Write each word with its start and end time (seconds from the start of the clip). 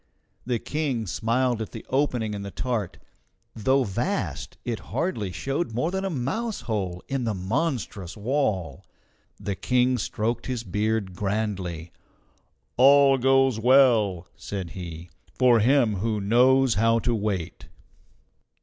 The 0.47 0.57
King 0.57 1.05
smiled 1.05 1.61
at 1.61 1.73
the 1.73 1.85
opening 1.87 2.33
in 2.33 2.41
the 2.41 2.49
tart; 2.49 2.97
though 3.55 3.83
vast, 3.83 4.57
it 4.65 4.79
hardly 4.89 5.31
showed 5.31 5.73
more 5.75 5.91
than 5.91 6.03
a 6.03 6.09
mouse 6.09 6.61
hole 6.61 7.03
in 7.07 7.23
the 7.23 7.35
monstrous 7.35 8.17
wall. 8.17 8.83
The 9.39 9.53
King 9.53 9.99
stroked 9.99 10.47
his 10.47 10.63
beard 10.63 11.13
grandly. 11.13 11.91
"All 12.77 13.19
goes 13.19 13.59
well," 13.59 14.27
said 14.35 14.71
he, 14.71 15.11
"for 15.35 15.59
him 15.59 15.97
who 15.97 16.19
knows 16.19 16.73
how 16.73 16.97
to 16.97 17.13
wait." 17.13 17.67